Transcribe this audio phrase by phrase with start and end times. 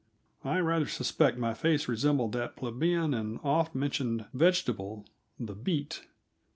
[0.43, 5.05] I rather suspect that my face resembled that plebeian and oft mentioned vegetable,
[5.39, 6.07] the beet.